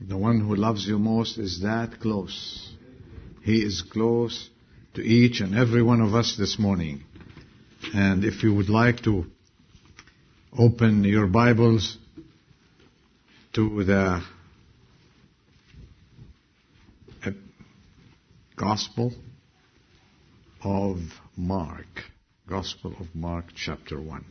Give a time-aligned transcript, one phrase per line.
[0.00, 2.72] The one who loves you most is that close.
[3.42, 4.50] He is close
[4.94, 7.04] to each and every one of us this morning.
[7.94, 9.26] And if you would like to
[10.56, 11.98] open your Bibles
[13.54, 14.22] to the
[18.56, 19.12] Gospel
[20.62, 20.98] of
[21.36, 21.86] Mark.
[22.48, 24.24] Gospel of Mark, chapter 1.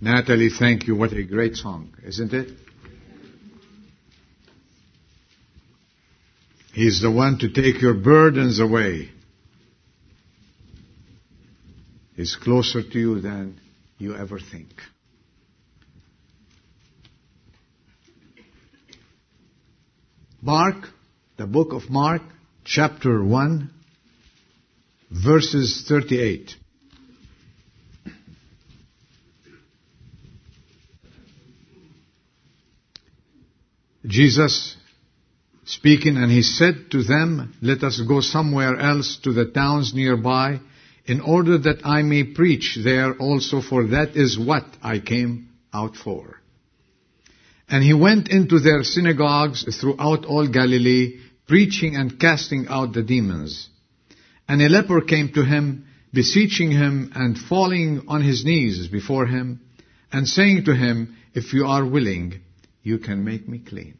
[0.00, 0.94] Natalie, thank you.
[0.94, 2.50] What a great song, isn't it?
[6.72, 9.10] He's the one to take your burdens away.
[12.14, 13.58] He's closer to you than
[13.98, 14.68] you ever think.
[20.42, 20.76] Mark,
[21.36, 22.22] the book of Mark,
[22.64, 23.70] chapter 1,
[25.10, 26.52] verses 38.
[34.06, 34.76] Jesus
[35.70, 40.60] speaking, and he said to them, Let us go somewhere else to the towns nearby,
[41.06, 45.96] in order that I may preach there also, for that is what I came out
[45.96, 46.40] for.
[47.68, 53.68] And he went into their synagogues throughout all Galilee, preaching and casting out the demons.
[54.48, 59.60] And a leper came to him, beseeching him and falling on his knees before him,
[60.12, 62.40] and saying to him, If you are willing,
[62.82, 63.96] you can make me clean.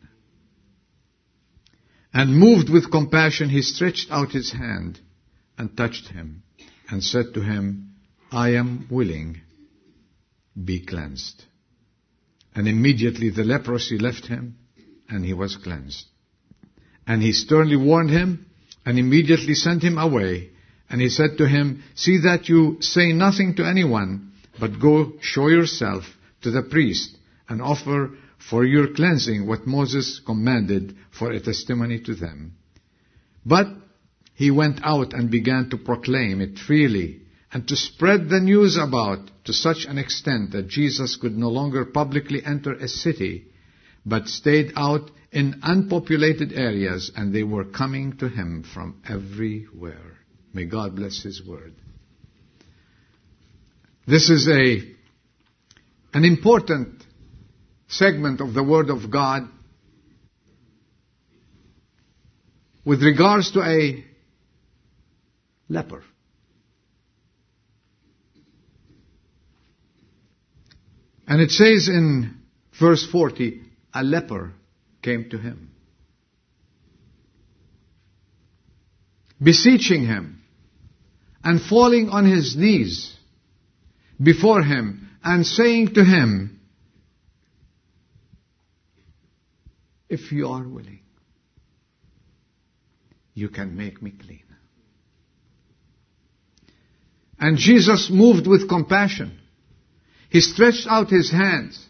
[2.13, 5.01] And moved with compassion, he stretched out his hand
[5.57, 6.43] and touched him
[6.89, 7.95] and said to him,
[8.33, 9.41] I am willing,
[10.63, 11.45] be cleansed.
[12.55, 14.57] And immediately the leprosy left him
[15.09, 16.07] and he was cleansed.
[17.07, 18.47] And he sternly warned him
[18.85, 20.51] and immediately sent him away.
[20.89, 25.49] And he said to him, See that you say nothing to anyone, but go show
[25.49, 26.05] yourself
[26.43, 27.17] to the priest
[27.49, 28.11] and offer
[28.49, 32.57] for your cleansing what Moses commanded for a testimony to them.
[33.45, 33.67] But
[34.35, 37.23] he went out and began to proclaim it freely
[37.53, 41.85] and to spread the news about to such an extent that Jesus could no longer
[41.85, 43.47] publicly enter a city,
[44.07, 50.19] but stayed out in unpopulated areas and they were coming to him from everywhere.
[50.53, 51.75] May God bless his word.
[54.07, 54.79] This is a,
[56.15, 57.00] an important
[57.91, 59.49] segment of the Word of God
[62.85, 64.05] with regards to a
[65.69, 66.03] leper.
[71.27, 72.39] And it says in
[72.79, 73.61] verse 40,
[73.95, 74.53] a leper
[75.03, 75.71] came to him,
[79.43, 80.43] beseeching him
[81.43, 83.17] and falling on his knees
[84.23, 86.50] before him and saying to him,
[90.11, 91.01] If you are willing,
[93.33, 94.43] you can make me clean.
[97.39, 99.39] And Jesus moved with compassion.
[100.29, 101.83] He stretched out his hands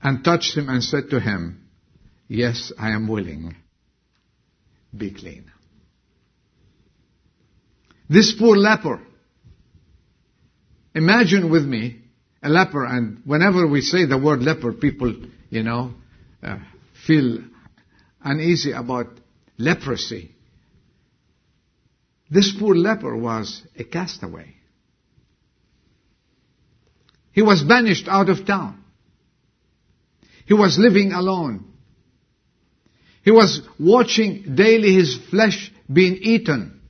[0.00, 1.68] and touched him and said to him,
[2.28, 3.56] Yes, I am willing.
[4.96, 5.50] Be clean.
[8.08, 9.00] This poor leper,
[10.94, 11.98] imagine with me
[12.42, 15.14] a leper, and whenever we say the word leper, people,
[15.50, 15.94] you know,
[16.42, 16.58] uh,
[17.06, 17.38] feel
[18.22, 19.06] uneasy about
[19.58, 20.34] leprosy.
[22.30, 24.54] This poor leper was a castaway.
[27.32, 28.82] He was banished out of town.
[30.46, 31.72] He was living alone.
[33.24, 36.80] He was watching daily his flesh being eaten.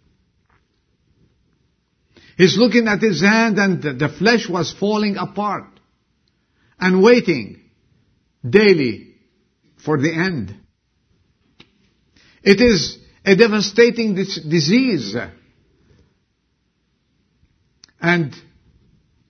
[2.37, 5.67] He's looking at his hand and the flesh was falling apart
[6.81, 7.61] and waiting
[8.49, 9.12] daily
[9.85, 10.55] for the end.
[12.43, 15.15] It is a devastating disease.
[18.01, 18.35] And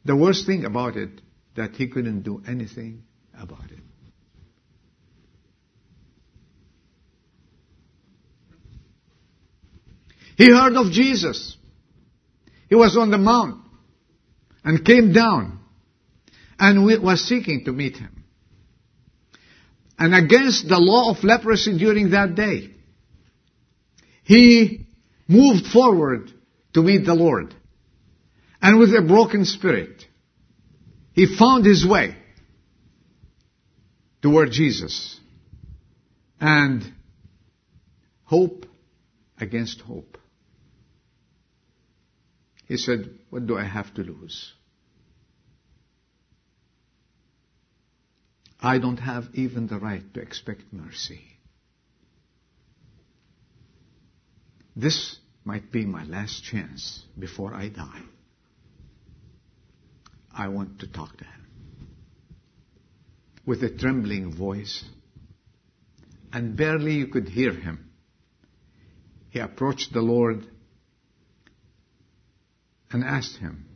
[0.05, 1.11] the worst thing about it,
[1.57, 3.05] that he couldn't do anything
[3.39, 3.79] about it.
[10.37, 11.57] He heard of Jesus.
[12.69, 13.63] He was on the mount
[14.65, 15.61] and came down
[16.59, 18.22] and was seeking to meet him
[20.03, 22.75] and against the law of leprosy during that day.
[24.25, 24.85] He
[25.29, 26.29] moved forward
[26.75, 27.55] to meet the Lord.
[28.61, 30.05] And with a broken spirit,
[31.13, 32.17] he found his way
[34.21, 35.21] toward Jesus.
[36.41, 36.83] And
[38.25, 38.67] hope
[39.39, 40.19] against hope.
[42.67, 44.53] He said, What do I have to lose?
[48.63, 51.21] I don't have even the right to expect mercy.
[54.77, 58.03] This might be my last chance before I die.
[60.33, 61.89] I want to talk to him.
[63.45, 64.85] With a trembling voice,
[66.33, 67.91] and barely you could hear him,
[69.31, 70.47] he approached the Lord
[72.93, 73.67] and asked him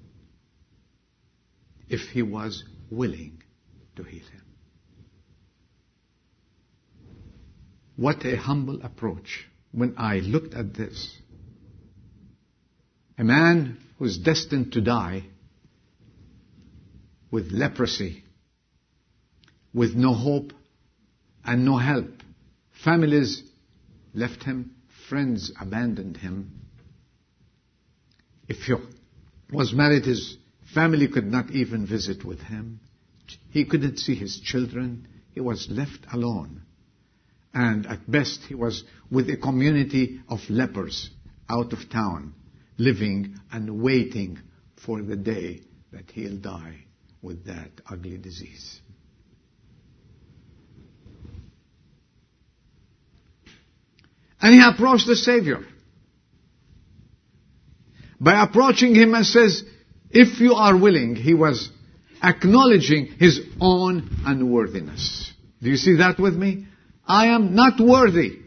[1.88, 3.42] if he was willing
[3.96, 4.45] to heal him.
[7.96, 11.16] What a humble approach when I looked at this.
[13.18, 15.24] A man who's destined to die
[17.30, 18.22] with leprosy,
[19.72, 20.52] with no hope
[21.44, 22.22] and no help.
[22.84, 23.42] Families
[24.12, 24.72] left him,
[25.08, 26.52] friends abandoned him.
[28.46, 28.74] If he
[29.50, 30.36] was married, his
[30.74, 32.80] family could not even visit with him.
[33.50, 35.08] He couldn't see his children.
[35.32, 36.65] He was left alone.
[37.56, 41.08] And at best, he was with a community of lepers
[41.48, 42.34] out of town,
[42.76, 44.38] living and waiting
[44.84, 46.84] for the day that he'll die
[47.22, 48.78] with that ugly disease.
[54.38, 55.64] And he approached the Savior.
[58.20, 59.62] By approaching him and says,
[60.10, 61.70] if you are willing, he was
[62.22, 65.32] acknowledging his own unworthiness.
[65.62, 66.66] Do you see that with me?
[67.06, 68.40] I am not worthy.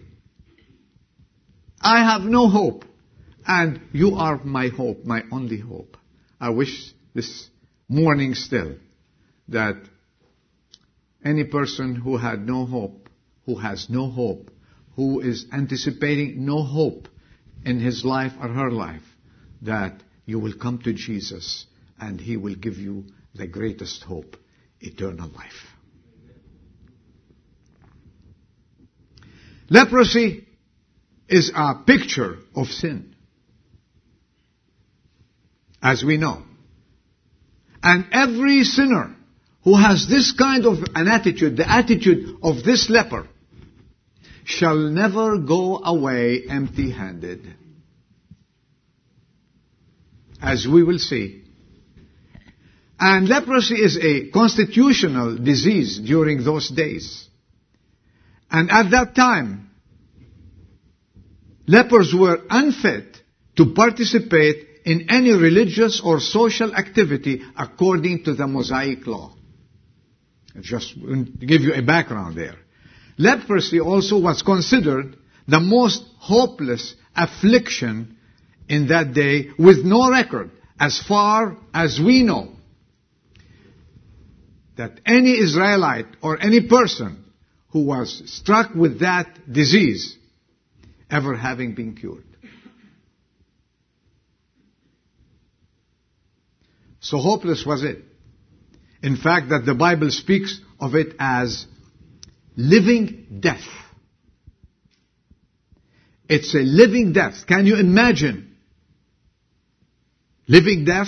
[1.82, 2.86] I have no hope.
[3.48, 5.98] And you are my hope, my only hope.
[6.40, 7.50] I wish this
[7.88, 8.76] morning still
[9.48, 9.78] that
[11.24, 13.10] any person who had no hope,
[13.46, 14.52] who has no hope,
[14.96, 17.08] who is anticipating no hope
[17.66, 19.04] in his life or her life,
[19.62, 21.66] that you will come to Jesus
[22.00, 24.38] and he will give you the greatest hope,
[24.80, 25.79] eternal life.
[29.70, 30.48] Leprosy
[31.28, 33.16] is a picture of sin.
[35.82, 36.44] As we know.
[37.82, 39.16] And every sinner
[39.64, 43.28] who has this kind of an attitude, the attitude of this leper,
[44.44, 47.48] shall never go away empty handed.
[50.42, 51.44] As we will see.
[53.00, 57.29] And leprosy is a constitutional disease during those days.
[58.52, 59.70] And at that time,
[61.68, 63.22] lepers were unfit
[63.58, 69.36] to participate in any religious or social activity according to the Mosaic law.
[70.62, 72.56] Just to give you a background there.
[73.18, 75.16] Leprosy also was considered
[75.48, 78.18] the most hopeless affliction
[78.68, 82.54] in that day with no record as far as we know
[84.78, 87.26] that any Israelite or any person
[87.72, 90.18] who was struck with that disease
[91.10, 92.24] ever having been cured.
[97.00, 98.04] So hopeless was it.
[99.02, 101.66] In fact, that the Bible speaks of it as
[102.58, 103.64] living death.
[106.28, 107.48] It's a living death.
[107.48, 108.56] Can you imagine
[110.48, 111.08] living death?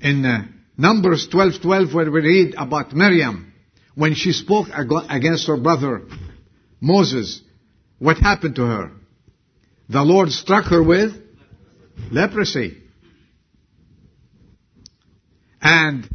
[0.00, 0.44] In uh,
[0.78, 3.52] Numbers 12:12 where we read about Miriam
[3.94, 6.02] when she spoke against her brother
[6.80, 7.42] Moses,
[7.98, 8.92] what happened to her?
[9.88, 11.12] The Lord struck her with
[12.10, 12.78] leprosy.
[15.60, 16.08] And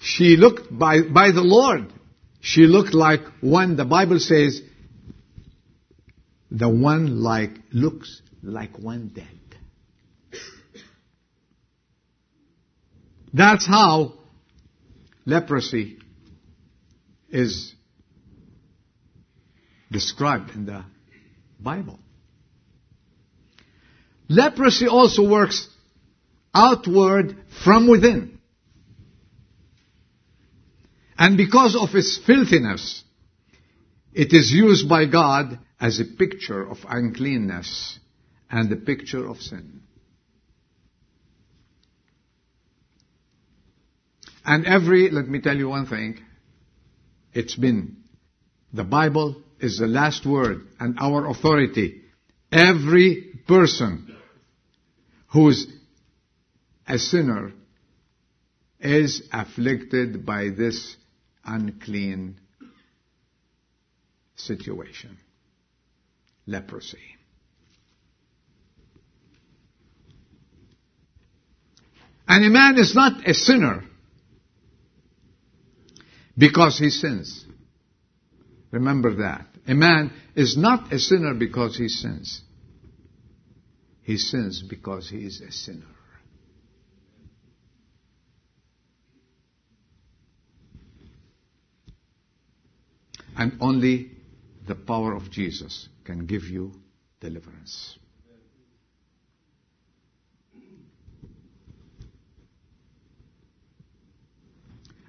[0.00, 1.92] she looked by, by the Lord.
[2.40, 4.62] She looked like one, the Bible says,
[6.50, 9.39] the one like, looks like one dead.
[13.32, 14.14] That's how
[15.24, 15.98] leprosy
[17.28, 17.74] is
[19.90, 20.84] described in the
[21.58, 21.98] Bible.
[24.28, 25.68] Leprosy also works
[26.54, 28.38] outward from within.
[31.18, 33.04] And because of its filthiness,
[34.12, 37.98] it is used by God as a picture of uncleanness
[38.50, 39.82] and a picture of sin.
[44.44, 46.18] And every, let me tell you one thing,
[47.32, 47.96] it's been,
[48.72, 52.02] the Bible is the last word and our authority.
[52.50, 54.16] Every person
[55.28, 55.66] who's
[56.86, 57.52] a sinner
[58.80, 60.96] is afflicted by this
[61.44, 62.40] unclean
[64.36, 65.18] situation.
[66.46, 66.98] Leprosy.
[72.26, 73.84] And a man is not a sinner
[76.40, 77.44] because he sins.
[78.70, 79.46] Remember that.
[79.68, 82.40] A man is not a sinner because he sins.
[84.02, 85.84] He sins because he is a sinner.
[93.36, 94.10] And only
[94.66, 96.72] the power of Jesus can give you
[97.20, 97.98] deliverance.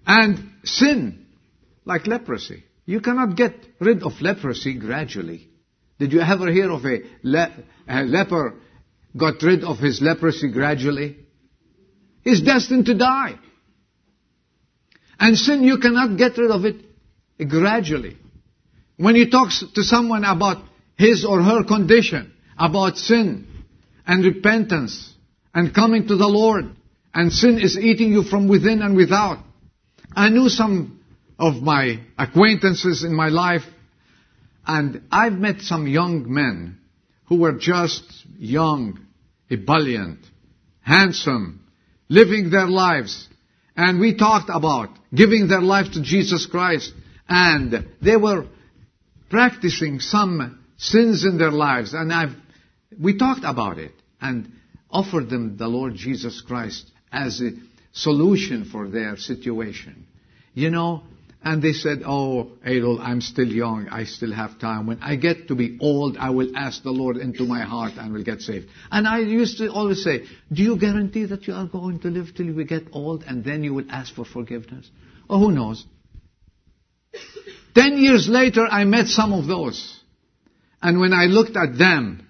[0.05, 1.20] And sin,
[1.85, 2.63] like leprosy.
[2.85, 5.49] You cannot get rid of leprosy gradually.
[5.99, 8.55] Did you ever hear of a, le- a leper
[9.15, 11.17] got rid of his leprosy gradually?
[12.23, 13.35] He's destined to die.
[15.19, 16.77] And sin, you cannot get rid of it
[17.47, 18.17] gradually.
[18.97, 20.63] When you talk to someone about
[20.97, 23.47] his or her condition, about sin
[24.05, 25.13] and repentance
[25.53, 26.65] and coming to the Lord,
[27.13, 29.39] and sin is eating you from within and without.
[30.15, 31.00] I knew some
[31.41, 33.63] of my acquaintances in my life,
[34.65, 36.77] and I've met some young men
[37.25, 38.03] who were just
[38.37, 38.99] young,
[39.49, 40.19] ebullient,
[40.81, 41.65] handsome,
[42.09, 43.27] living their lives.
[43.75, 46.93] And we talked about giving their life to Jesus Christ.
[47.27, 48.45] And they were
[49.29, 51.93] practicing some sins in their lives.
[51.93, 52.35] And I've,
[53.01, 54.51] we talked about it and
[54.91, 57.51] offered them the Lord Jesus Christ as a
[57.93, 60.05] solution for their situation.
[60.53, 61.03] You know,
[61.43, 63.87] and they said, Oh, Adol, I'm still young.
[63.89, 64.85] I still have time.
[64.85, 68.13] When I get to be old, I will ask the Lord into my heart and
[68.13, 68.67] will get saved.
[68.91, 72.35] And I used to always say, Do you guarantee that you are going to live
[72.35, 74.89] till we get old and then you will ask for forgiveness?
[75.29, 75.83] Oh, who knows?
[77.73, 79.99] Ten years later, I met some of those.
[80.81, 82.27] And when I looked at them,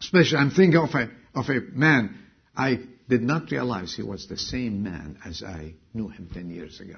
[0.00, 2.18] especially I'm thinking of a, of a man,
[2.56, 6.80] I did not realize he was the same man as I knew him ten years
[6.80, 6.96] ago.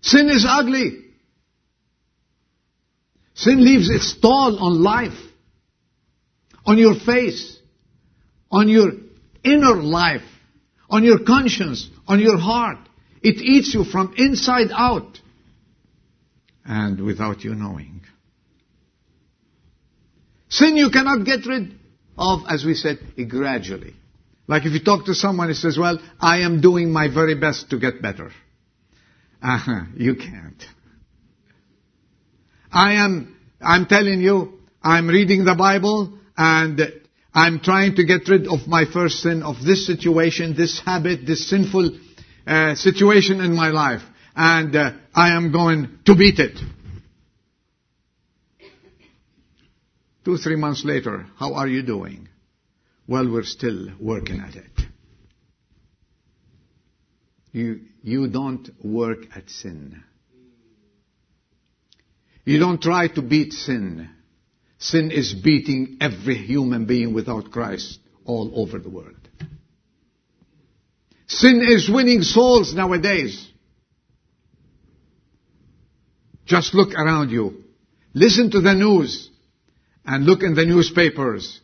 [0.00, 1.04] Sin is ugly.
[3.34, 5.18] Sin leaves its toll on life,
[6.66, 7.58] on your face,
[8.50, 8.90] on your
[9.44, 10.22] inner life,
[10.90, 12.78] on your conscience, on your heart.
[13.22, 15.20] It eats you from inside out
[16.64, 18.02] and without you knowing.
[20.48, 21.74] Sin you cannot get rid
[22.16, 23.94] of, as we said, gradually.
[24.46, 27.70] Like if you talk to someone, he says, well, I am doing my very best
[27.70, 28.32] to get better.
[29.42, 30.62] Uh-huh, you can't.
[32.72, 36.80] I am, I'm telling you, I'm reading the Bible and
[37.32, 41.48] I'm trying to get rid of my first sin, of this situation, this habit, this
[41.48, 41.98] sinful
[42.46, 44.02] uh, situation in my life.
[44.34, 46.58] And uh, I am going to beat it.
[50.24, 52.28] Two, three months later, how are you doing?
[53.06, 54.77] Well, we're still working at it.
[57.58, 60.00] You, you don't work at sin.
[62.44, 64.08] You don't try to beat sin.
[64.78, 69.16] Sin is beating every human being without Christ all over the world.
[71.26, 73.50] Sin is winning souls nowadays.
[76.46, 77.64] Just look around you.
[78.14, 79.30] Listen to the news
[80.06, 81.60] and look in the newspapers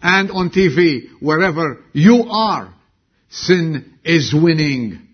[0.00, 2.72] and on TV, wherever you are.
[3.28, 5.08] Sin is winning.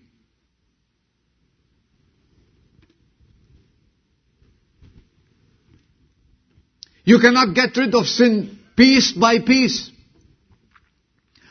[7.09, 9.89] You cannot get rid of sin piece by piece,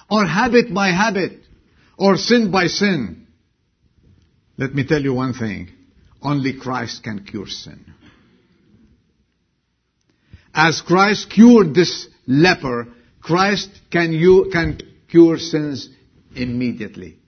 [0.09, 1.33] or habit by habit,
[1.99, 3.27] or sin by sin.
[4.57, 5.71] Let me tell you one thing.
[6.23, 7.93] Only Christ can cure sin.
[10.55, 12.87] As Christ cured this leper,
[13.21, 14.79] Christ can, you, can
[15.11, 15.89] cure sins
[16.37, 17.19] immediately.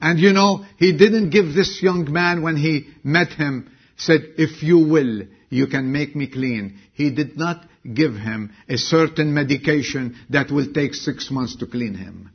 [0.00, 4.62] And you know, he didn't give this young man when he met him, said, if
[4.62, 6.78] you will, you can make me clean.
[6.94, 7.64] He did not
[7.94, 12.30] give him a certain medication that will take six months to clean him.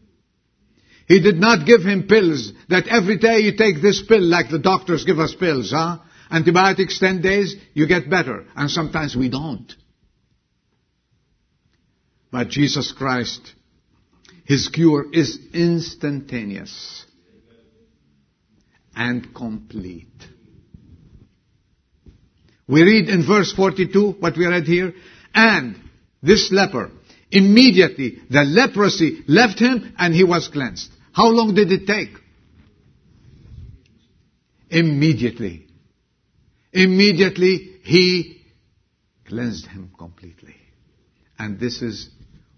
[1.07, 4.59] He did not give him pills that every day you take this pill like the
[4.59, 5.99] doctors give us pills, huh?
[6.31, 8.45] Antibiotics 10 days, you get better.
[8.55, 9.71] And sometimes we don't.
[12.31, 13.53] But Jesus Christ,
[14.45, 17.05] His cure is instantaneous
[18.95, 20.07] and complete.
[22.67, 24.93] We read in verse 42, what we read here,
[25.33, 25.75] and
[26.21, 26.91] this leper,
[27.31, 30.91] immediately the leprosy left him and he was cleansed.
[31.11, 32.15] How long did it take?
[34.69, 35.67] Immediately.
[36.71, 38.41] Immediately he
[39.27, 40.55] cleansed him completely.
[41.37, 42.09] And this is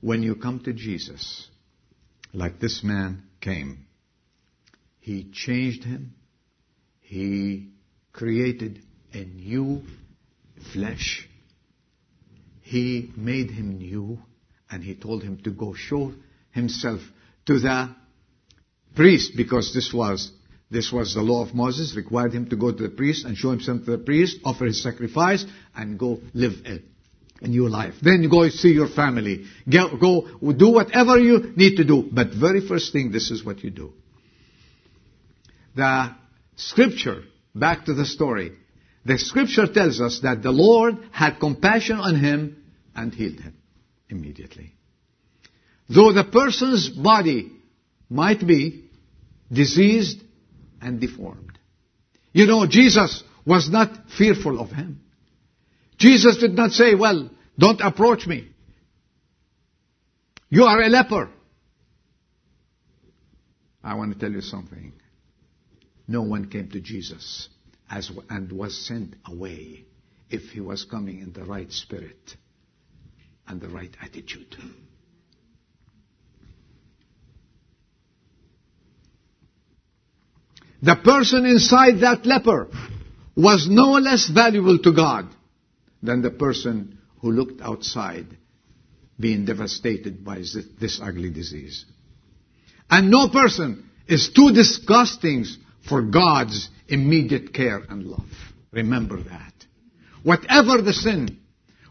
[0.01, 1.49] when you come to Jesus.
[2.35, 3.85] like this man came.
[4.99, 6.15] He changed him.
[6.99, 7.69] He
[8.11, 8.83] created
[9.15, 9.81] a new
[10.73, 11.27] flesh.
[12.61, 14.19] He made him new
[14.69, 16.13] and he told him to go show
[16.51, 16.99] himself
[17.45, 17.95] to the
[18.95, 20.31] priest because this was
[20.71, 23.51] this was the law of Moses required him to go to the priest and show
[23.51, 25.45] himself to the priest, offer his sacrifice,
[25.75, 26.79] and go live a,
[27.41, 27.93] a new life.
[28.01, 29.45] Then you go see your family.
[29.71, 32.09] Go, go do whatever you need to do.
[32.11, 33.93] But very first thing, this is what you do.
[35.75, 36.15] The
[36.55, 38.53] scripture, back to the story,
[39.05, 42.63] the scripture tells us that the Lord had compassion on him
[42.95, 43.55] and healed him
[44.09, 44.73] immediately.
[45.87, 47.51] Though the person's body
[48.09, 48.89] might be
[49.51, 50.21] diseased
[50.81, 51.59] and deformed.
[52.33, 55.01] You know, Jesus was not fearful of him.
[55.97, 58.49] Jesus did not say, well, don't approach me.
[60.49, 61.29] You are a leper.
[63.83, 64.93] I want to tell you something.
[66.07, 67.49] No one came to Jesus
[67.89, 69.85] as, and was sent away
[70.29, 72.35] if he was coming in the right spirit
[73.47, 74.55] and the right attitude.
[80.81, 82.67] The person inside that leper
[83.35, 85.27] was no less valuable to God
[86.03, 88.37] than the person who looked outside
[89.19, 91.85] being devastated by this, this ugly disease.
[92.89, 95.45] And no person is too disgusting
[95.87, 98.25] for God's immediate care and love.
[98.71, 99.53] Remember that.
[100.23, 101.39] Whatever the sin,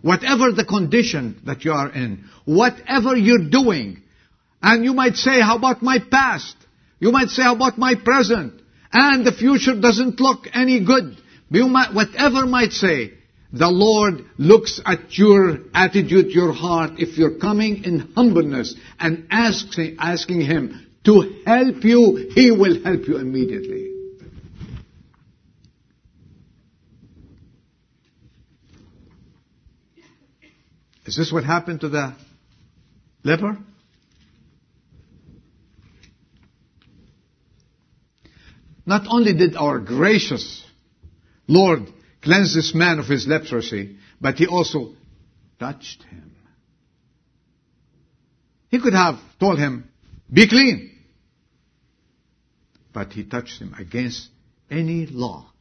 [0.02, 4.02] whatever the condition that you are in, whatever you're doing,
[4.60, 6.56] and you might say, how about my past?
[6.98, 8.60] You might say, how about my present?
[8.92, 11.16] And the future doesn't look any good.
[11.50, 13.12] You might, whatever might say,
[13.52, 16.92] the Lord looks at your attitude, your heart.
[16.98, 23.06] If you're coming in humbleness and asking, asking Him to help you, He will help
[23.06, 23.93] you immediately.
[31.06, 32.14] Is this what happened to the
[33.22, 33.58] leper?
[38.86, 40.62] Not only did our gracious
[41.46, 41.88] Lord
[42.22, 44.94] cleanse this man of his leprosy, but he also
[45.58, 46.34] touched him.
[48.70, 49.88] He could have told him,
[50.32, 50.90] be clean.
[52.92, 54.28] But he touched him against
[54.70, 55.52] any law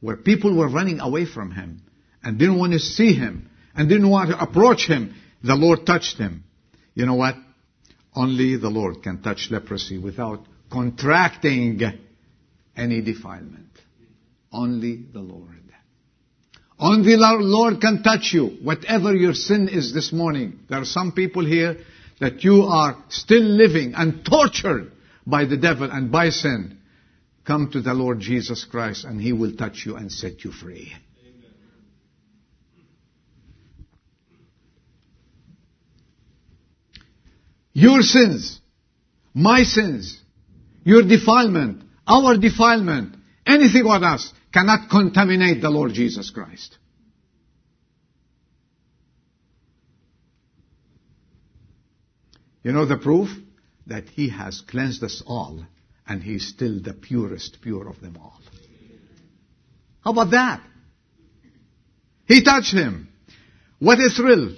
[0.00, 1.82] where people were running away from him
[2.22, 6.18] and didn't want to see him and didn't want to approach him, the Lord touched
[6.18, 6.44] him.
[6.94, 7.34] You know what?
[8.14, 11.80] Only the Lord can touch leprosy without contracting
[12.76, 13.68] any defilement.
[14.52, 15.56] Only the Lord.
[16.78, 20.60] Only the Lord can touch you, whatever your sin is this morning.
[20.68, 21.78] There are some people here
[22.20, 24.92] that you are still living and tortured
[25.26, 26.78] by the devil and by sin.
[27.46, 30.92] Come to the Lord Jesus Christ and He will touch you and set you free.
[37.76, 38.58] Your sins,
[39.34, 40.18] my sins,
[40.82, 46.78] your defilement, our defilement, anything on us cannot contaminate the Lord Jesus Christ.
[52.62, 53.28] You know the proof?
[53.88, 55.62] That He has cleansed us all
[56.08, 58.40] and He is still the purest pure of them all.
[60.02, 60.62] How about that?
[62.26, 63.08] He touched him.
[63.80, 64.56] What a thrill.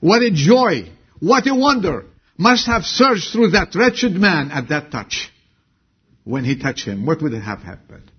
[0.00, 0.90] What a joy.
[1.18, 5.30] What a wonder must have surged through that wretched man at that touch.
[6.24, 8.10] When he touched him, what would have happened?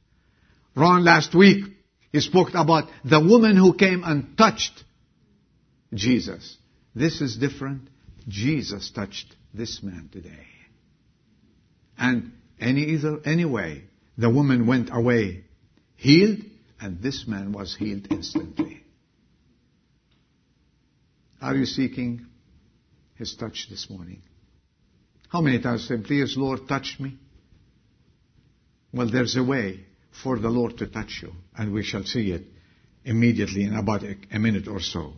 [0.76, 1.66] Ron last week,
[2.12, 4.84] he spoke about the woman who came and touched
[5.94, 6.58] Jesus.
[6.96, 7.90] This is different.
[8.28, 10.48] Jesus touched this man today.
[11.98, 13.84] And any either, anyway,
[14.18, 15.44] the woman went away
[15.96, 16.40] healed,
[16.80, 18.84] and this man was healed instantly.
[21.42, 22.26] Are you seeking
[23.24, 24.22] his touch this morning.
[25.30, 27.18] How many times say, please Lord, touch me?
[28.94, 29.86] Well, there's a way
[30.22, 32.44] for the Lord to touch you, and we shall see it
[33.06, 35.14] immediately in about a, minute or so.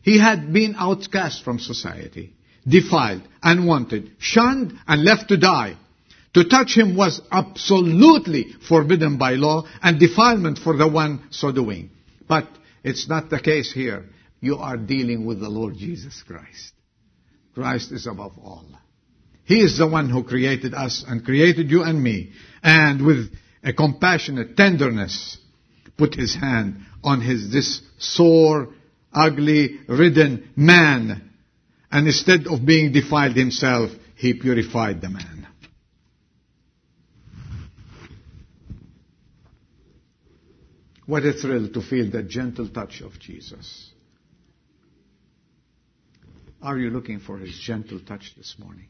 [0.00, 2.32] He had been outcast from society,
[2.66, 5.76] defiled, unwanted, shunned, and left to die.
[6.32, 11.90] To touch him was absolutely forbidden by law and defilement for the one so doing.
[12.26, 12.48] But
[12.82, 14.06] it's not the case here.
[14.40, 16.72] You are dealing with the Lord Jesus Christ.
[17.54, 18.66] Christ is above all.
[19.44, 22.32] He is the one who created us and created you and me.
[22.62, 23.32] And with
[23.64, 25.38] a compassionate tenderness,
[25.96, 28.68] put his hand on his, this sore,
[29.12, 31.30] ugly, ridden man.
[31.90, 35.48] And instead of being defiled himself, he purified the man.
[41.06, 43.89] What a thrill to feel the gentle touch of Jesus.
[46.62, 48.88] Are you looking for his gentle touch this morning?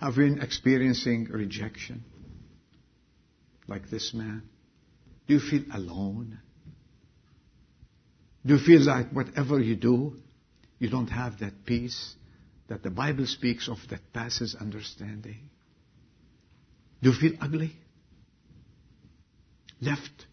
[0.00, 2.04] Have you been experiencing rejection
[3.68, 4.42] like this man?
[5.26, 6.40] Do you feel alone?
[8.44, 10.16] Do you feel like whatever you do,
[10.78, 12.16] you don't have that peace
[12.68, 15.48] that the Bible speaks of that passes understanding?
[17.02, 17.72] Do you feel ugly?
[19.80, 20.26] Left?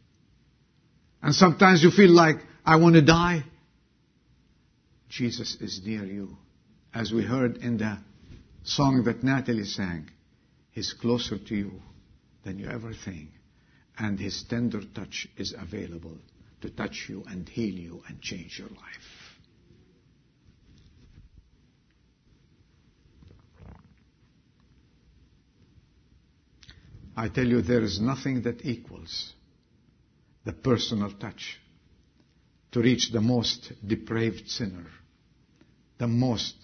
[1.22, 3.44] And sometimes you feel like, I want to die.
[5.10, 6.38] Jesus is near you.
[6.94, 7.98] As we heard in the
[8.64, 10.10] song that Natalie sang,
[10.72, 11.82] He's closer to you
[12.44, 13.30] than you ever think.
[13.98, 16.18] And His tender touch is available
[16.62, 19.32] to touch you and heal you and change your life.
[27.16, 29.34] I tell you, there is nothing that equals
[30.46, 31.60] the personal touch
[32.72, 34.88] to reach the most depraved sinner,
[35.98, 36.56] the most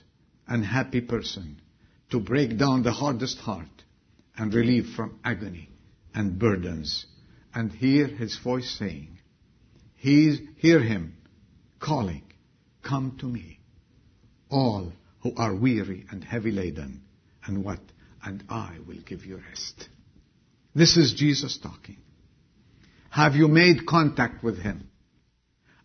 [0.47, 1.61] unhappy person,
[2.09, 3.83] to break down the hardest heart
[4.37, 5.69] and relieve from agony
[6.13, 7.05] and burdens
[7.53, 9.19] and hear his voice saying,
[9.95, 11.17] He's hear him
[11.79, 12.23] calling,
[12.83, 13.59] come to me,
[14.49, 17.01] all who are weary and heavy laden,
[17.45, 17.79] and what?
[18.23, 19.89] And I will give you rest.
[20.73, 21.97] This is Jesus talking.
[23.17, 24.91] Have you made contact with Him?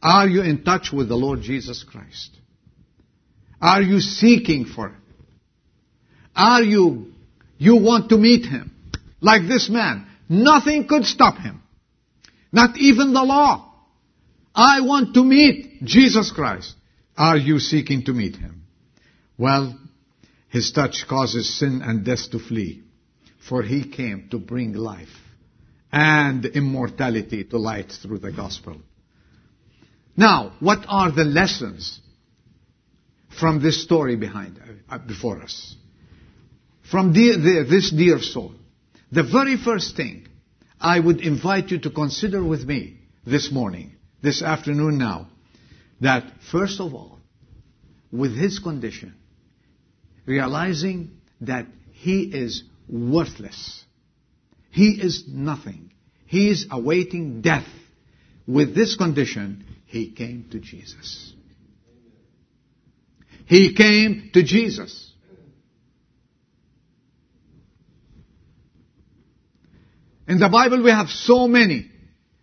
[0.03, 2.31] Are you in touch with the Lord Jesus Christ?
[3.59, 5.03] Are you seeking for Him?
[6.37, 7.07] Are you,
[7.57, 8.71] you want to meet Him?
[9.23, 10.07] Like this man.
[10.29, 11.63] Nothing could stop him.
[12.53, 13.77] Not even the law.
[14.55, 16.75] I want to meet Jesus Christ.
[17.17, 18.65] Are you seeking to meet Him?
[19.39, 19.79] Well,
[20.51, 22.83] His touch causes sin and death to flee.
[23.49, 25.22] For He came to bring life
[25.93, 28.77] and immortality to light through the gospel.
[30.17, 32.01] Now, what are the lessons
[33.39, 35.77] from this story behind, uh, before us?
[36.91, 38.55] From dear, the, this dear soul.
[39.11, 40.27] The very first thing
[40.81, 45.29] I would invite you to consider with me this morning, this afternoon now,
[46.01, 47.21] that first of all,
[48.11, 49.15] with his condition,
[50.27, 53.85] realizing that he is worthless,
[54.73, 55.93] he is nothing.
[56.27, 57.67] He is awaiting death.
[58.47, 61.35] With this condition, he came to Jesus.
[63.47, 65.13] He came to Jesus.
[70.27, 71.91] In the Bible we have so many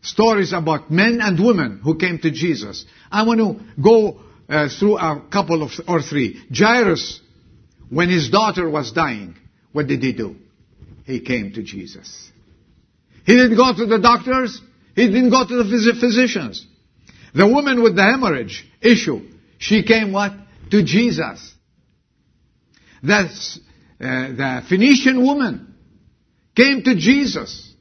[0.02, 2.86] stories about men and women who came to Jesus.
[3.12, 6.40] I want to go uh, through a couple of or three.
[6.56, 7.22] Jairus,
[7.90, 9.36] when his daughter was dying,
[9.72, 10.36] what did he do?
[11.10, 12.32] He came to Jesus.
[13.26, 14.62] He didn't go to the doctors.
[14.96, 16.68] He didn't go to the physicians.
[17.34, 20.34] The woman with the hemorrhage issue, she came what?
[20.70, 21.56] To Jesus.
[23.02, 23.60] That's,
[24.00, 25.74] uh, the Phoenician woman
[26.56, 27.74] came to Jesus.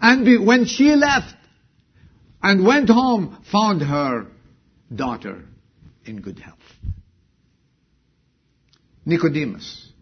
[0.00, 1.34] And be, when she left
[2.42, 4.28] and went home, found her
[4.94, 5.44] daughter
[6.06, 6.56] in good health.
[9.04, 9.92] Nicodemus,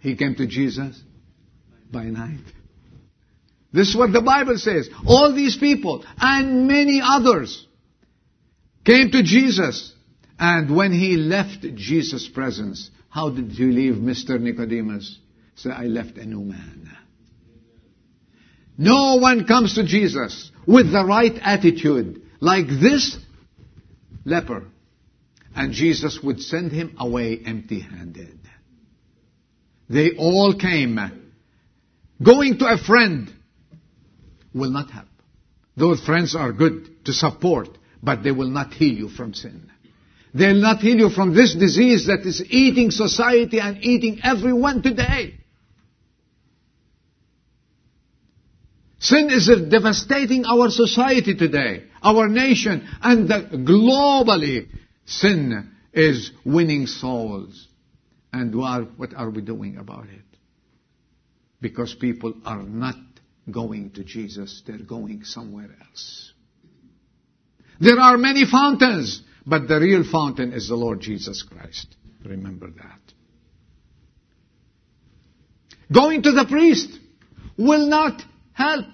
[0.00, 1.02] he came to Jesus
[1.92, 2.44] by night.
[3.72, 4.88] This is what the Bible says.
[5.06, 7.66] All these people and many others
[8.84, 9.94] came to Jesus.
[10.38, 14.40] And when he left Jesus' presence, how did he leave Mr.
[14.40, 15.18] Nicodemus?
[15.54, 16.96] Say, I left a new man.
[18.78, 23.18] No one comes to Jesus with the right attitude like this
[24.24, 24.64] leper.
[25.54, 28.38] And Jesus would send him away empty handed.
[29.90, 30.94] They all came
[32.22, 33.32] Going to a friend
[34.54, 35.06] will not help.
[35.76, 37.68] Those friends are good to support,
[38.02, 39.70] but they will not heal you from sin.
[40.34, 45.34] They'll not heal you from this disease that is eating society and eating everyone today.
[48.98, 53.28] Sin is devastating our society today, our nation, and
[53.66, 54.68] globally,
[55.06, 57.66] sin is winning souls.
[58.32, 60.29] And what are we doing about it?
[61.60, 62.96] Because people are not
[63.50, 66.32] going to Jesus, they're going somewhere else.
[67.80, 71.96] There are many fountains, but the real fountain is the Lord Jesus Christ.
[72.24, 73.00] Remember that.
[75.92, 76.98] Going to the priest
[77.56, 78.86] will not help.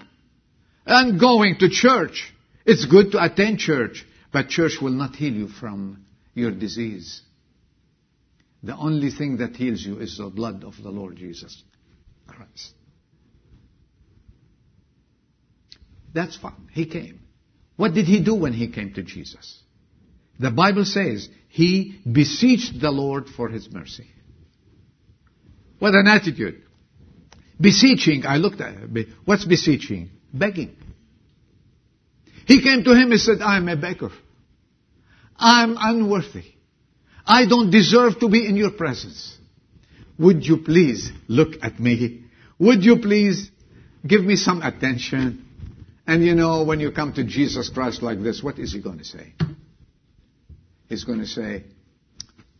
[0.87, 2.33] And going to church,
[2.65, 7.23] it's good to attend church, but church will not heal you from your disease.
[8.63, 11.63] The only thing that heals you is the blood of the Lord Jesus
[12.27, 12.73] Christ.
[16.13, 16.69] That's fine.
[16.73, 17.21] He came.
[17.77, 19.63] What did he do when he came to Jesus?
[20.39, 24.07] The Bible says he beseeched the Lord for his mercy.
[25.79, 26.63] What an attitude.
[27.61, 29.09] Beseeching, I looked at it.
[29.25, 30.11] What's beseeching?
[30.33, 30.77] Begging.
[32.47, 34.11] He came to him and said, I am a beggar.
[35.37, 36.45] I am unworthy.
[37.27, 39.37] I don't deserve to be in your presence.
[40.19, 42.25] Would you please look at me?
[42.59, 43.51] Would you please
[44.07, 45.45] give me some attention?
[46.07, 48.99] And you know, when you come to Jesus Christ like this, what is he going
[48.99, 49.35] to say?
[50.89, 51.65] He's going to say,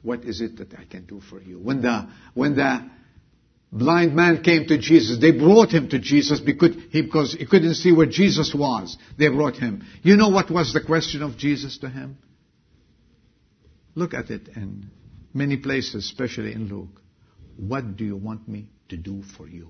[0.03, 1.59] what is it that I can do for you?
[1.59, 2.91] When the, when the
[3.73, 7.75] blind man came to Jesus, they brought him to Jesus because he, because he couldn't
[7.75, 8.97] see where Jesus was.
[9.19, 9.85] They brought him.
[10.03, 12.19] You know what was the question of Jesus to him?
[13.95, 14.91] Look at it in
[15.33, 17.01] many places, especially in Luke.
[17.57, 19.69] What do you want me to do for you?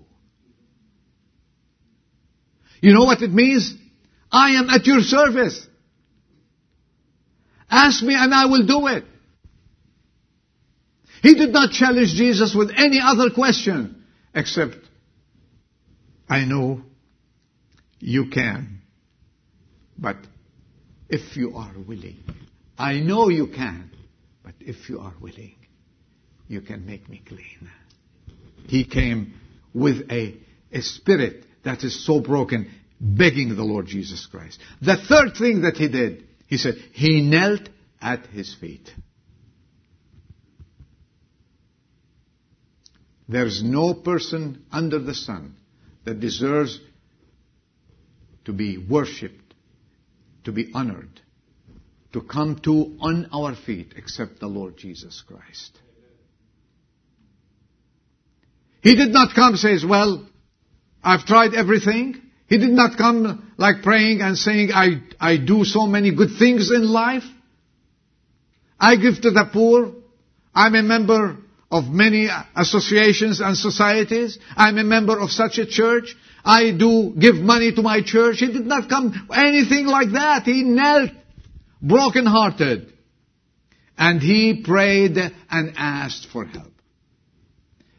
[2.80, 3.74] You know what it means?
[4.30, 5.66] I am at your service.
[7.70, 9.04] Ask me and I will do it.
[11.22, 14.76] He did not challenge Jesus with any other question except,
[16.28, 16.82] I know
[17.98, 18.82] you can,
[19.98, 20.16] but
[21.08, 22.18] if you are willing,
[22.78, 23.90] I know you can,
[24.44, 25.56] but if you are willing,
[26.48, 27.70] you can make me clean.
[28.66, 29.34] He came
[29.74, 30.36] with a,
[30.72, 34.60] a spirit that is so broken, begging the Lord Jesus Christ.
[34.80, 37.68] The third thing that he did, he said, he knelt
[38.00, 38.88] at his feet.
[43.28, 45.56] There's no person under the sun
[46.04, 46.80] that deserves
[48.44, 49.54] to be worshipped,
[50.44, 51.20] to be honored,
[52.12, 55.80] to come to on our feet except the Lord Jesus Christ.
[58.86, 60.24] He did not come says, well,
[61.02, 62.22] I've tried everything.
[62.46, 66.70] He did not come like praying and saying, I, I do so many good things
[66.70, 67.24] in life.
[68.78, 69.90] I give to the poor.
[70.54, 71.36] I'm a member
[71.68, 74.38] of many associations and societies.
[74.56, 76.14] I'm a member of such a church.
[76.44, 78.36] I do give money to my church.
[78.36, 80.44] He did not come anything like that.
[80.44, 81.10] He knelt
[81.82, 82.92] broken-hearted.
[83.98, 85.16] And he prayed
[85.50, 86.75] and asked for help.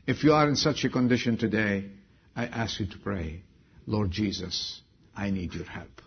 [0.07, 1.89] If you are in such a condition today,
[2.33, 3.41] I ask you to pray,
[3.85, 4.81] Lord Jesus,
[5.13, 6.01] I need your help.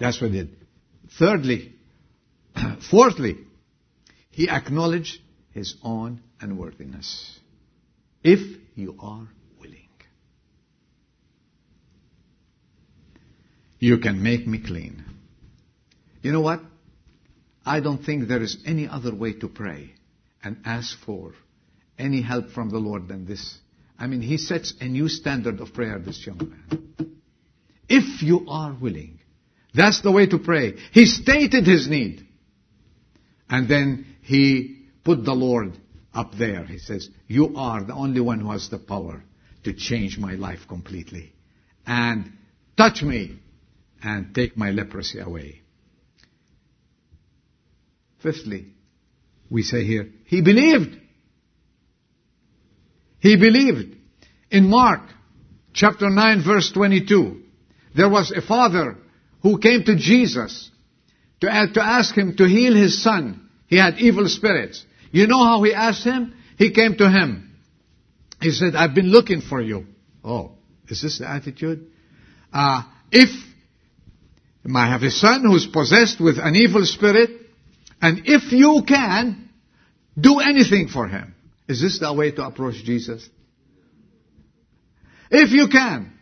[0.00, 0.56] That's what he did.
[1.16, 1.74] Thirdly,
[2.90, 3.36] fourthly,
[4.30, 5.18] he acknowledged
[5.52, 7.38] his own unworthiness.
[8.24, 9.28] If you are
[9.60, 9.88] willing,
[13.78, 15.04] you can make me clean.
[16.22, 16.60] You know what?
[17.64, 19.94] I don't think there is any other way to pray
[20.42, 21.32] and ask for
[21.98, 23.58] any help from the Lord than this.
[23.98, 27.16] I mean, he sets a new standard of prayer, this young man.
[27.88, 29.18] If you are willing,
[29.74, 30.74] that's the way to pray.
[30.92, 32.26] He stated his need.
[33.48, 35.76] And then he put the Lord
[36.14, 36.64] up there.
[36.64, 39.22] He says, you are the only one who has the power
[39.64, 41.32] to change my life completely.
[41.86, 42.32] And
[42.76, 43.38] touch me
[44.02, 45.60] and take my leprosy away.
[48.22, 48.68] Fifthly,
[49.50, 50.96] we say here, he believed.
[53.18, 53.96] He believed.
[54.50, 55.02] In Mark
[55.72, 57.42] chapter 9 verse 22,
[57.94, 58.96] there was a father
[59.42, 60.70] who came to Jesus
[61.40, 63.48] to, to ask him to heal his son.
[63.66, 64.84] He had evil spirits.
[65.12, 66.34] You know how he asked him?
[66.56, 67.50] He came to him.
[68.40, 69.86] He said, I've been looking for you.
[70.24, 70.52] Oh,
[70.88, 71.86] is this the attitude?
[72.52, 72.82] Uh,
[73.12, 73.30] if
[74.74, 77.30] I have a son who's possessed with an evil spirit,
[78.00, 79.50] and if you can,
[80.18, 81.34] do anything for him.
[81.68, 83.28] Is this the way to approach Jesus?
[85.30, 86.12] If you can.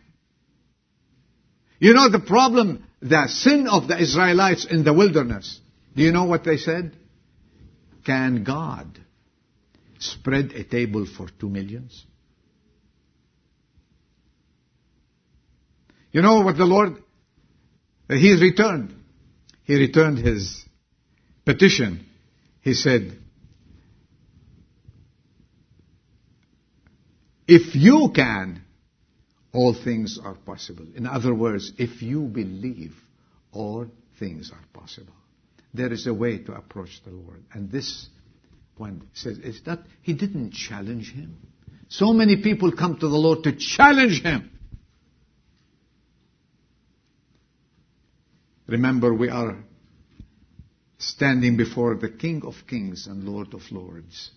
[1.79, 5.59] You know the problem, the sin of the Israelites in the wilderness.
[5.95, 6.95] Do you know what they said?
[8.05, 8.99] Can God
[9.97, 12.05] spread a table for two millions?
[16.11, 16.97] You know what the Lord,
[18.09, 18.95] He returned.
[19.63, 20.65] He returned His
[21.49, 22.05] petition.
[22.61, 23.17] He said,
[27.47, 28.61] If you can,
[29.51, 30.85] all things are possible.
[30.95, 32.93] In other words, if you believe,
[33.51, 33.87] all
[34.19, 35.15] things are possible.
[35.73, 37.43] There is a way to approach the Lord.
[37.51, 38.07] And this
[38.77, 41.37] one says, it's not, he didn't challenge him.
[41.87, 44.51] So many people come to the Lord to challenge him.
[48.67, 49.57] Remember, we are
[50.99, 54.31] standing before the King of Kings and Lord of Lords.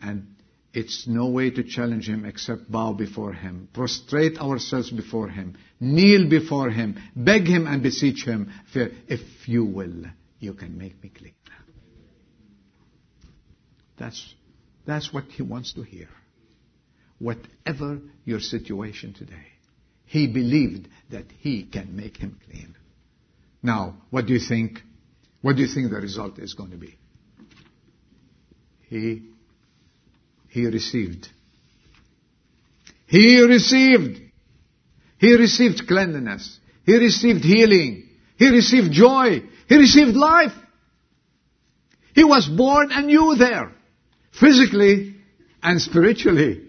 [0.00, 0.26] And
[0.74, 6.28] it's no way to challenge him except bow before him, prostrate ourselves before him, kneel
[6.28, 10.04] before him, beg him and beseech him, if you will,
[10.38, 11.34] you can make me clean.
[13.98, 14.34] That's,
[14.86, 16.08] that's what he wants to hear.
[17.18, 19.46] Whatever your situation today,
[20.06, 22.74] he believed that he can make him clean.
[23.62, 24.80] Now, what do you think?
[25.42, 26.96] What do you think the result is going to be?
[28.88, 29.28] He
[30.48, 31.28] he received.
[33.06, 34.20] He received.
[35.18, 36.58] He received cleanliness.
[36.84, 38.08] He received healing.
[38.36, 39.42] He received joy.
[39.68, 40.52] He received life.
[42.14, 43.72] He was born anew there,
[44.38, 45.16] physically
[45.62, 46.68] and spiritually,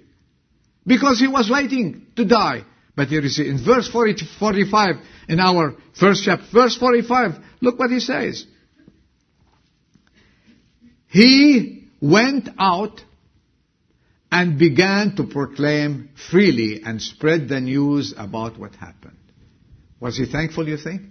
[0.85, 2.63] because he was waiting to die.
[2.95, 4.95] But he received, in verse 40, 45,
[5.27, 7.31] in our first chapter, verse 45,
[7.61, 8.45] look what he says.
[11.13, 12.99] He went out
[14.31, 19.19] and began to proclaim freely and spread the news about what happened.
[19.99, 21.03] Was he thankful, you think?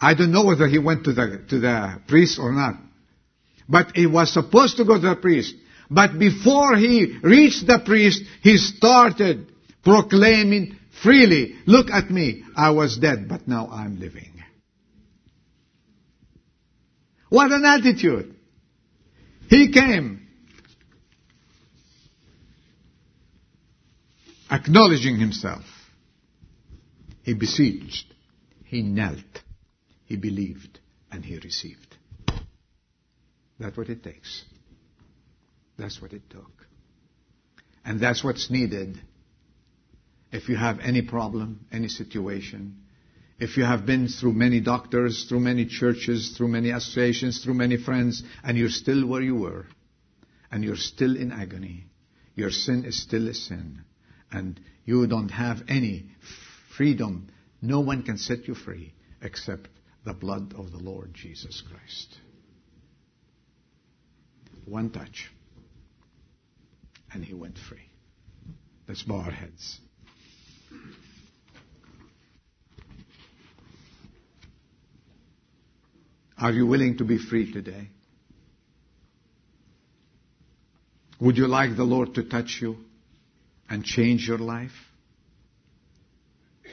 [0.00, 2.76] I don't know whether he went to the, to the priest or not.
[3.68, 5.56] But he was supposed to go to the priest.
[5.90, 9.50] But before he reached the priest, he started
[9.82, 14.32] proclaiming freely, look at me, I was dead, but now I'm living.
[17.30, 18.35] What an attitude.
[19.48, 20.26] He came
[24.50, 25.64] acknowledging himself.
[27.22, 28.06] He beseeched,
[28.64, 29.42] he knelt,
[30.04, 30.78] he believed,
[31.10, 31.96] and he received.
[33.58, 34.44] That's what it takes.
[35.78, 36.66] That's what it took.
[37.84, 39.00] And that's what's needed
[40.32, 42.82] if you have any problem, any situation,
[43.38, 47.76] if you have been through many doctors, through many churches, through many associations, through many
[47.76, 49.66] friends, and you're still where you were,
[50.50, 51.86] and you're still in agony,
[52.34, 53.84] your sin is still a sin
[54.30, 56.06] and you don't have any
[56.76, 57.28] freedom.
[57.62, 59.68] No one can set you free except
[60.04, 62.16] the blood of the Lord Jesus Christ.
[64.64, 65.30] One touch,
[67.12, 67.88] and he went free.
[68.88, 69.80] Let's bow our heads.
[76.38, 77.88] Are you willing to be free today?
[81.20, 82.76] Would you like the Lord to touch you?
[83.68, 84.72] and change your life?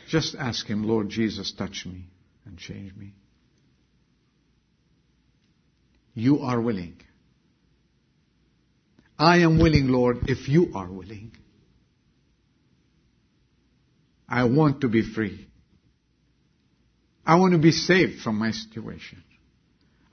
[0.10, 2.06] Just ask Him, Lord Jesus, touch me
[2.46, 3.14] and change me.
[6.14, 6.98] You are willing.
[9.18, 11.32] I am willing, Lord, if you are willing.
[14.28, 15.48] I want to be free.
[17.26, 19.24] I want to be saved from my situation.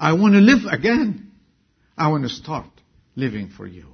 [0.01, 1.31] I want to live again.
[1.97, 2.71] I want to start
[3.15, 3.87] living for you.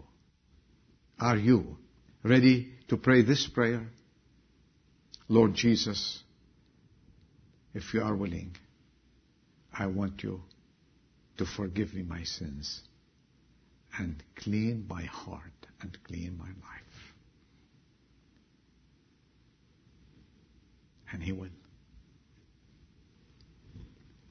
[1.18, 1.78] Are you
[2.22, 3.88] ready to pray this prayer?
[5.28, 6.22] Lord Jesus,
[7.74, 8.56] if you are willing,
[9.76, 10.42] I want you
[11.38, 12.82] to forgive me my sins
[13.98, 15.42] and clean my heart
[15.80, 17.14] and clean my life.
[21.10, 21.48] And He will.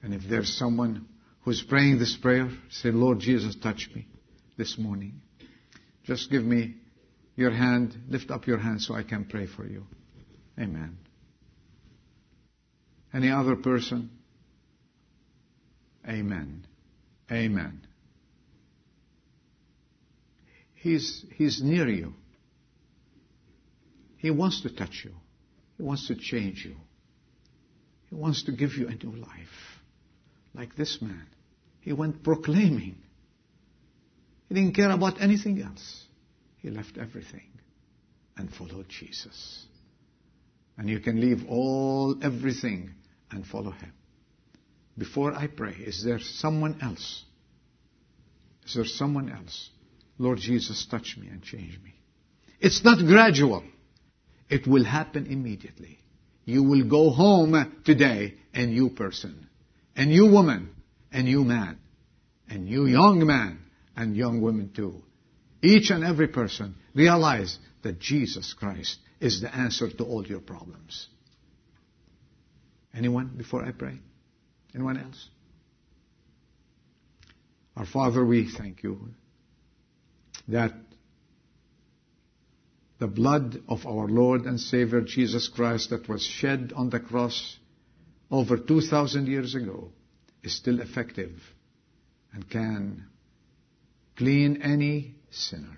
[0.01, 1.09] And if there's someone
[1.45, 4.07] who's praying this prayer, say, Lord Jesus, touch me
[4.57, 5.21] this morning.
[6.03, 6.73] Just give me
[7.35, 9.85] your hand, lift up your hand so I can pray for you.
[10.59, 10.97] Amen.
[13.13, 14.09] Any other person?
[16.07, 16.65] Amen.
[17.31, 17.81] Amen.
[20.73, 22.13] He's, he's near you.
[24.17, 25.11] He wants to touch you.
[25.77, 26.75] He wants to change you.
[28.09, 29.79] He wants to give you a new life.
[30.55, 31.27] Like this man.
[31.85, 32.95] He went proclaiming.
[34.49, 36.05] He didn't care about anything else.
[36.57, 37.47] He left everything
[38.35, 39.67] and followed Jesus.
[40.77, 42.95] And you can leave all, everything
[43.29, 43.93] and follow Him.
[44.97, 47.23] Before I pray, is there someone else?
[48.65, 49.69] Is there someone else?
[50.17, 51.93] Lord Jesus, touch me and change me.
[52.59, 53.63] It's not gradual.
[54.49, 55.99] It will happen immediately.
[56.45, 59.47] You will go home today a new person,
[59.95, 60.74] a new woman,
[61.15, 61.79] a new man,
[62.49, 63.59] a new young man,
[63.95, 65.01] and young women too
[65.65, 71.07] each and every person realize that Jesus Christ is the answer to all your problems.
[72.93, 73.99] Anyone before I pray?
[74.73, 75.29] Anyone else?
[77.75, 79.09] Our Father, we thank you
[80.47, 80.73] that
[82.99, 87.57] the blood of our Lord and Savior Jesus Christ that was shed on the cross
[88.31, 89.91] over 2,000 years ago
[90.45, 91.31] is still effective
[92.31, 93.07] and can
[94.15, 95.77] clean any sinner.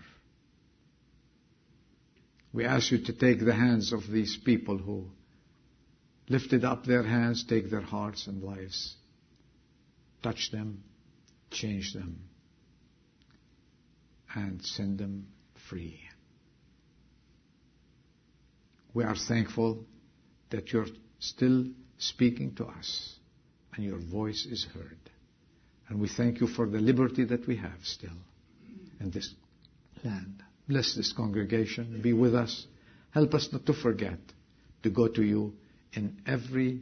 [2.51, 5.05] We ask you to take the hands of these people who
[6.27, 8.95] lifted up their hands, take their hearts and lives,
[10.21, 10.83] touch them,
[11.49, 12.23] change them,
[14.35, 15.27] and send them
[15.69, 15.99] free.
[18.93, 19.85] We are thankful
[20.49, 20.87] that you're
[21.19, 21.65] still
[21.99, 23.16] speaking to us
[23.77, 24.97] and your voice is heard.
[25.87, 28.09] And we thank you for the liberty that we have still
[28.99, 29.33] in this
[30.03, 30.43] land.
[30.67, 32.01] Bless this congregation.
[32.01, 32.65] Be with us.
[33.11, 34.19] Help us not to forget
[34.83, 35.53] to go to you
[35.93, 36.81] in every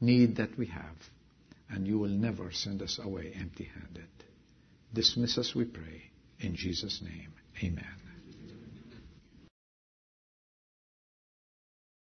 [0.00, 0.96] need that we have.
[1.68, 4.08] And you will never send us away empty handed.
[4.94, 6.04] Dismiss us, we pray.
[6.40, 7.32] In Jesus' name,
[7.62, 8.05] amen.